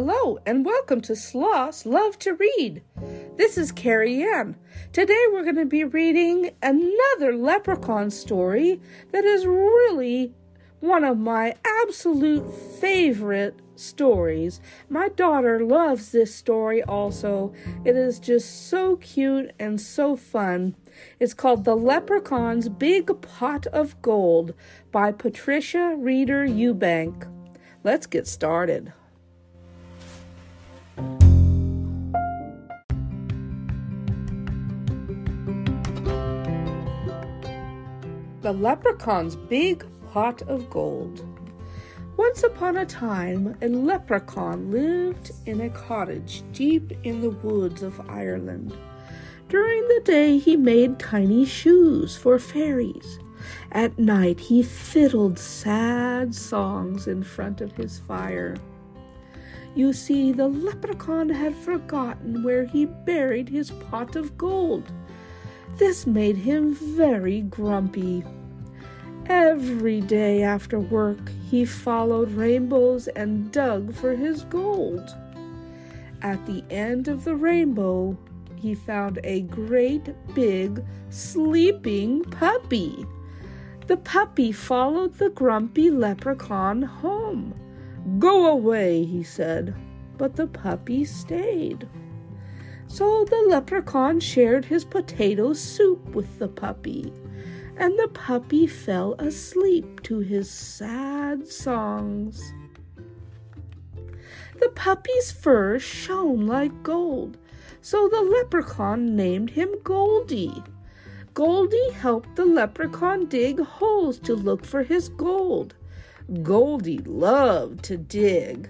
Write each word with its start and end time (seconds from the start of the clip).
Hello 0.00 0.38
and 0.46 0.64
welcome 0.64 1.00
to 1.00 1.16
Sloths 1.16 1.84
Love 1.84 2.20
to 2.20 2.34
Read. 2.34 2.84
This 3.36 3.58
is 3.58 3.72
Carrie 3.72 4.22
Ann. 4.22 4.54
Today 4.92 5.20
we're 5.32 5.42
going 5.42 5.56
to 5.56 5.64
be 5.64 5.82
reading 5.82 6.52
another 6.62 7.34
leprechaun 7.34 8.08
story 8.12 8.80
that 9.10 9.24
is 9.24 9.44
really 9.44 10.32
one 10.78 11.02
of 11.02 11.18
my 11.18 11.56
absolute 11.82 12.48
favorite 12.80 13.58
stories. 13.74 14.60
My 14.88 15.08
daughter 15.08 15.64
loves 15.64 16.12
this 16.12 16.32
story 16.32 16.80
also. 16.84 17.52
It 17.84 17.96
is 17.96 18.20
just 18.20 18.68
so 18.68 18.98
cute 18.98 19.50
and 19.58 19.80
so 19.80 20.14
fun. 20.14 20.76
It's 21.18 21.34
called 21.34 21.64
The 21.64 21.74
Leprechaun's 21.74 22.68
Big 22.68 23.20
Pot 23.20 23.66
of 23.66 24.00
Gold 24.00 24.54
by 24.92 25.10
Patricia 25.10 25.96
Reeder 25.98 26.46
Eubank. 26.46 27.26
Let's 27.82 28.06
get 28.06 28.28
started. 28.28 28.92
The 38.48 38.54
Leprechaun's 38.54 39.36
Big 39.36 39.84
Pot 40.10 40.40
of 40.48 40.70
Gold. 40.70 41.22
Once 42.16 42.44
upon 42.44 42.78
a 42.78 42.86
time, 42.86 43.54
a 43.60 43.68
leprechaun 43.68 44.70
lived 44.70 45.32
in 45.44 45.60
a 45.60 45.68
cottage 45.68 46.42
deep 46.54 46.92
in 47.04 47.20
the 47.20 47.28
woods 47.28 47.82
of 47.82 48.00
Ireland. 48.08 48.74
During 49.50 49.86
the 49.88 50.00
day, 50.02 50.38
he 50.38 50.56
made 50.56 50.98
tiny 50.98 51.44
shoes 51.44 52.16
for 52.16 52.38
fairies. 52.38 53.18
At 53.70 53.98
night, 53.98 54.40
he 54.40 54.62
fiddled 54.62 55.38
sad 55.38 56.34
songs 56.34 57.06
in 57.06 57.22
front 57.22 57.60
of 57.60 57.72
his 57.72 57.98
fire. 57.98 58.56
You 59.74 59.92
see, 59.92 60.32
the 60.32 60.48
leprechaun 60.48 61.28
had 61.28 61.54
forgotten 61.54 62.42
where 62.42 62.64
he 62.64 62.86
buried 62.86 63.50
his 63.50 63.72
pot 63.72 64.16
of 64.16 64.38
gold. 64.38 64.90
This 65.76 66.06
made 66.06 66.38
him 66.38 66.74
very 66.74 67.42
grumpy. 67.42 68.24
Every 69.28 70.00
day 70.00 70.42
after 70.42 70.80
work, 70.80 71.30
he 71.50 71.66
followed 71.66 72.30
rainbows 72.30 73.08
and 73.08 73.52
dug 73.52 73.94
for 73.94 74.16
his 74.16 74.44
gold. 74.44 75.14
At 76.22 76.46
the 76.46 76.64
end 76.70 77.08
of 77.08 77.24
the 77.24 77.36
rainbow, 77.36 78.16
he 78.56 78.74
found 78.74 79.20
a 79.24 79.42
great 79.42 80.14
big 80.34 80.82
sleeping 81.10 82.24
puppy. 82.24 83.04
The 83.86 83.98
puppy 83.98 84.50
followed 84.50 85.14
the 85.18 85.28
grumpy 85.28 85.90
leprechaun 85.90 86.80
home. 86.80 87.54
Go 88.18 88.46
away, 88.46 89.04
he 89.04 89.22
said, 89.22 89.74
but 90.16 90.36
the 90.36 90.46
puppy 90.46 91.04
stayed. 91.04 91.86
So 92.86 93.26
the 93.26 93.44
leprechaun 93.46 94.20
shared 94.20 94.64
his 94.64 94.86
potato 94.86 95.52
soup 95.52 96.14
with 96.14 96.38
the 96.38 96.48
puppy 96.48 97.12
and 97.78 97.98
the 97.98 98.08
puppy 98.08 98.66
fell 98.66 99.14
asleep 99.18 100.02
to 100.02 100.18
his 100.18 100.50
sad 100.50 101.46
songs. 101.46 102.52
The 104.60 104.70
puppy's 104.74 105.30
fur 105.30 105.78
shone 105.78 106.46
like 106.46 106.82
gold, 106.82 107.38
so 107.80 108.08
the 108.08 108.20
leprechaun 108.20 109.14
named 109.14 109.50
him 109.50 109.68
Goldie. 109.84 110.62
Goldie 111.34 111.90
helped 111.92 112.34
the 112.34 112.44
leprechaun 112.44 113.26
dig 113.26 113.60
holes 113.60 114.18
to 114.20 114.34
look 114.34 114.64
for 114.64 114.82
his 114.82 115.08
gold. 115.10 115.76
Goldie 116.42 116.98
loved 116.98 117.84
to 117.84 117.96
dig. 117.96 118.68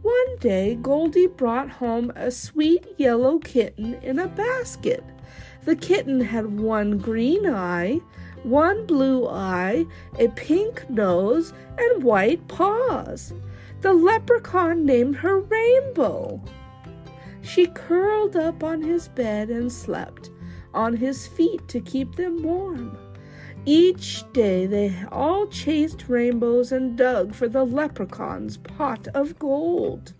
One 0.00 0.36
day, 0.40 0.76
Goldie 0.80 1.26
brought 1.26 1.68
home 1.68 2.10
a 2.16 2.30
sweet 2.30 2.86
yellow 2.96 3.38
kitten 3.38 3.94
in 4.02 4.18
a 4.18 4.26
basket. 4.26 5.04
The 5.64 5.76
kitten 5.76 6.20
had 6.20 6.58
one 6.58 6.98
green 6.98 7.46
eye, 7.46 8.00
one 8.42 8.84
blue 8.84 9.28
eye, 9.28 9.86
a 10.18 10.28
pink 10.28 10.88
nose, 10.90 11.52
and 11.78 12.02
white 12.02 12.48
paws. 12.48 13.32
The 13.80 13.92
leprechaun 13.92 14.84
named 14.84 15.16
her 15.16 15.38
Rainbow. 15.38 16.42
She 17.42 17.66
curled 17.66 18.36
up 18.36 18.64
on 18.64 18.82
his 18.82 19.08
bed 19.08 19.50
and 19.50 19.72
slept 19.72 20.30
on 20.74 20.96
his 20.96 21.26
feet 21.26 21.66
to 21.68 21.80
keep 21.80 22.16
them 22.16 22.42
warm. 22.42 22.96
Each 23.64 24.24
day 24.32 24.66
they 24.66 24.96
all 25.12 25.46
chased 25.46 26.08
rainbows 26.08 26.72
and 26.72 26.96
dug 26.96 27.34
for 27.34 27.48
the 27.48 27.64
leprechaun's 27.64 28.56
pot 28.56 29.06
of 29.14 29.38
gold 29.38 30.14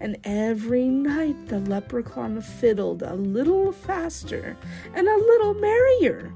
and 0.00 0.16
every 0.24 0.88
night 0.88 1.48
the 1.48 1.60
leprechaun 1.60 2.40
fiddled 2.40 3.02
a 3.02 3.14
little 3.14 3.72
faster 3.72 4.56
and 4.94 5.08
a 5.08 5.16
little 5.16 5.54
merrier. 5.54 6.32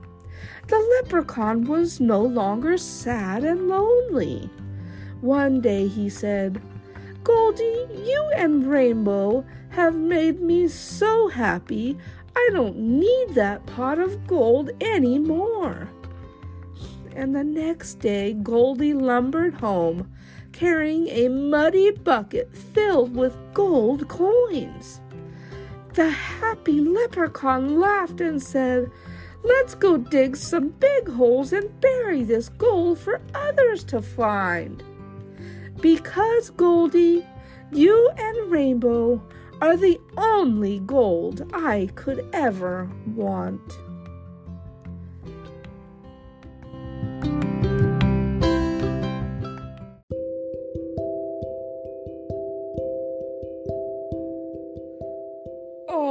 The 0.68 1.00
leprechaun 1.02 1.64
was 1.64 2.00
no 2.00 2.22
longer 2.22 2.78
sad 2.78 3.44
and 3.44 3.68
lonely. 3.68 4.48
One 5.20 5.60
day 5.60 5.88
he 5.88 6.08
said, 6.08 6.62
Goldie, 7.24 7.86
you 8.04 8.30
and 8.34 8.66
Rainbow 8.66 9.44
have 9.70 9.94
made 9.94 10.40
me 10.40 10.68
so 10.68 11.28
happy 11.28 11.98
I 12.36 12.48
don't 12.52 12.76
need 12.76 13.30
that 13.30 13.66
pot 13.66 13.98
of 13.98 14.26
gold 14.26 14.70
any 14.80 15.18
more. 15.18 15.88
And 17.14 17.34
the 17.34 17.44
next 17.44 17.98
day 17.98 18.32
Goldie 18.32 18.94
lumbered 18.94 19.54
home 19.54 20.10
carrying 20.52 21.08
a 21.08 21.28
muddy 21.28 21.90
bucket 21.90 22.54
filled 22.56 23.14
with 23.14 23.36
gold 23.54 24.08
coins. 24.08 25.00
The 25.94 26.10
happy 26.10 26.80
leprechaun 26.80 27.80
laughed 27.80 28.20
and 28.20 28.42
said, 28.42 28.90
Let's 29.42 29.74
go 29.74 29.96
dig 29.96 30.36
some 30.36 30.68
big 30.68 31.08
holes 31.08 31.52
and 31.52 31.80
bury 31.80 32.24
this 32.24 32.50
gold 32.50 32.98
for 32.98 33.20
others 33.34 33.84
to 33.84 34.02
find. 34.02 34.82
Because, 35.80 36.50
Goldie, 36.50 37.26
you 37.72 38.10
and 38.18 38.50
Rainbow 38.50 39.22
are 39.62 39.76
the 39.76 39.98
only 40.18 40.80
gold 40.80 41.50
I 41.54 41.88
could 41.94 42.28
ever 42.32 42.90
want. 43.14 43.78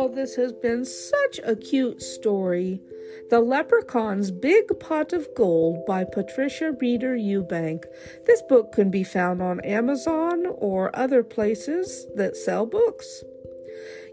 This 0.07 0.35
has 0.35 0.53
been 0.53 0.85
such 0.85 1.39
a 1.43 1.55
cute 1.55 2.01
story. 2.01 2.81
The 3.29 3.39
Leprechaun's 3.39 4.31
Big 4.31 4.67
Pot 4.79 5.13
of 5.13 5.27
Gold 5.35 5.85
by 5.85 6.03
Patricia 6.03 6.75
Reeder 6.79 7.15
Eubank. 7.15 7.83
This 8.25 8.41
book 8.43 8.71
can 8.71 8.89
be 8.89 9.03
found 9.03 9.41
on 9.41 9.59
Amazon 9.61 10.45
or 10.47 10.95
other 10.95 11.23
places 11.23 12.07
that 12.15 12.37
sell 12.37 12.65
books. 12.65 13.23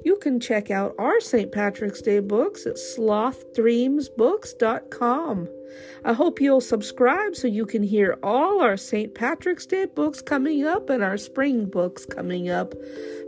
You 0.05 0.17
can 0.17 0.39
check 0.39 0.71
out 0.71 0.95
our 0.99 1.21
St. 1.21 1.51
Patrick's 1.51 2.01
Day 2.01 2.21
books 2.21 2.65
at 2.67 2.77
slothdreamsbooks.com. 2.77 5.49
I 6.05 6.13
hope 6.13 6.41
you'll 6.41 6.61
subscribe 6.61 7.35
so 7.35 7.49
you 7.49 7.67
can 7.67 7.83
hear 7.83 8.17
all 8.23 8.61
our 8.61 8.77
St. 8.77 9.13
Patrick's 9.15 9.67
Day 9.67 9.87
books 9.87 10.23
coming 10.23 10.65
up 10.65 10.91
and 10.91 11.03
our 11.03 11.17
spring 11.17 11.67
books 11.67 12.07
coming 12.07 12.49
up 12.49 12.75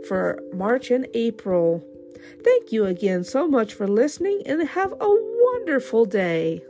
for 0.07 0.41
March 0.53 0.89
and 0.89 1.05
April. 1.13 1.83
Thank 2.43 2.71
you 2.71 2.85
again 2.85 3.23
so 3.23 3.47
much 3.47 3.73
for 3.73 3.87
listening 3.87 4.41
and 4.45 4.69
have 4.69 4.93
a 4.93 5.07
wonderful 5.09 6.05
day. 6.05 6.63